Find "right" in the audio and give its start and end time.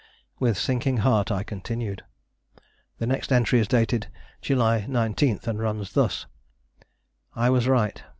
7.67-8.03